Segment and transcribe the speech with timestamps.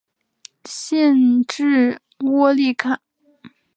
[0.65, 3.01] 县治窝利卡。